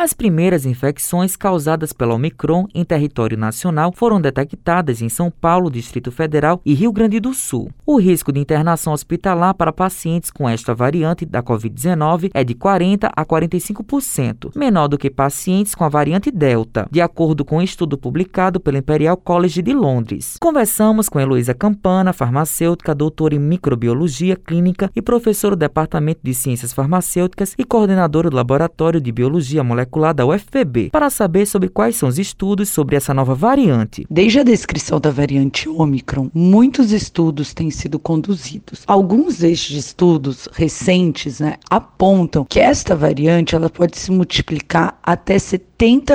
[0.00, 6.10] As primeiras infecções causadas pela Omicron em território nacional foram detectadas em São Paulo, Distrito
[6.10, 7.70] Federal e Rio Grande do Sul.
[7.84, 13.12] O risco de internação hospitalar para pacientes com esta variante da Covid-19 é de 40
[13.14, 17.98] a 45%, menor do que pacientes com a variante Delta, de acordo com um estudo
[17.98, 20.38] publicado pelo Imperial College de Londres.
[20.40, 26.72] Conversamos com Heloísa Campana, farmacêutica, doutora em microbiologia clínica e professora do Departamento de Ciências
[26.72, 32.08] Farmacêuticas e coordenadora do Laboratório de Biologia Molecular da UFPB, para saber sobre quais são
[32.08, 34.06] os estudos sobre essa nova variante.
[34.08, 38.82] Desde a descrição da variante Omicron, muitos estudos têm sido conduzidos.
[38.86, 45.69] Alguns destes estudos recentes né, apontam que esta variante ela pode se multiplicar até 70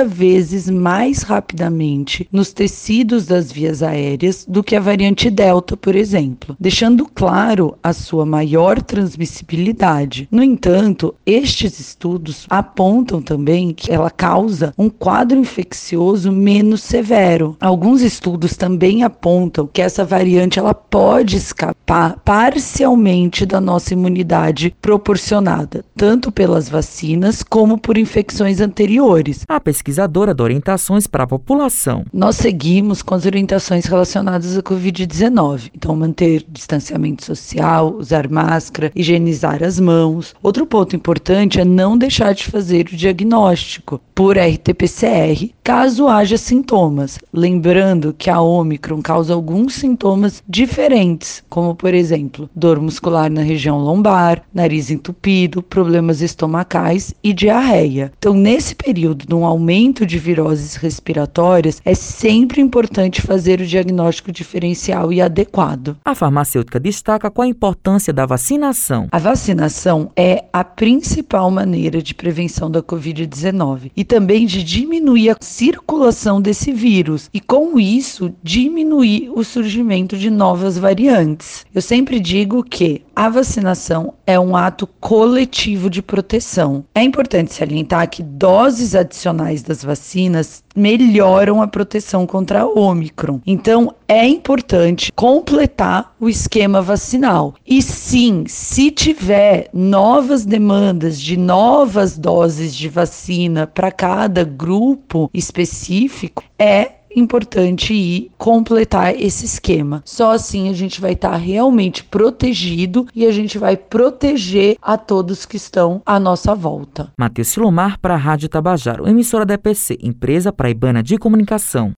[0.06, 6.56] vezes mais rapidamente nos tecidos das vias aéreas do que a variante Delta, por exemplo,
[6.60, 10.28] deixando claro a sua maior transmissibilidade.
[10.30, 17.56] No entanto, estes estudos apontam também que ela causa um quadro infeccioso menos severo.
[17.60, 25.84] Alguns estudos também apontam que essa variante ela pode escapar parcialmente da nossa imunidade proporcionada,
[25.96, 29.44] tanto pelas vacinas como por infecções anteriores.
[29.56, 32.04] A pesquisadora dá orientações para a população.
[32.12, 35.70] Nós seguimos com as orientações relacionadas à Covid-19.
[35.74, 40.34] Então, manter distanciamento social, usar máscara, higienizar as mãos.
[40.42, 47.18] Outro ponto importante é não deixar de fazer o diagnóstico por RT-PCR caso haja sintomas.
[47.32, 53.78] Lembrando que a Omicron causa alguns sintomas diferentes, como por exemplo, dor muscular na região
[53.78, 58.12] lombar, nariz entupido, problemas estomacais e diarreia.
[58.18, 65.12] Então, nesse período, num aumento de viroses respiratórias, é sempre importante fazer o diagnóstico diferencial
[65.12, 65.96] e adequado.
[66.04, 69.08] A farmacêutica destaca qual a importância da vacinação.
[69.12, 75.36] A vacinação é a principal maneira de prevenção da Covid-19 e também de diminuir a
[75.40, 81.64] circulação desse vírus e, com isso, diminuir o surgimento de novas variantes.
[81.74, 86.84] Eu sempre digo que a vacinação é um ato coletivo de proteção.
[86.94, 93.40] É importante salientar que doses adicionais das vacinas melhoram a proteção contra a Omicron.
[93.46, 97.54] Então, é importante completar o esquema vacinal.
[97.66, 106.42] E sim, se tiver novas demandas de novas doses de vacina para cada grupo específico,
[106.58, 110.02] é importante ir completar esse esquema.
[110.04, 114.96] Só assim a gente vai estar tá realmente protegido e a gente vai proteger a
[114.98, 117.12] todos que estão à nossa volta.
[117.18, 121.94] Matheus Silomar para a Rádio Tabajaro, emissora da EPC, empresa paraibana de comunicação.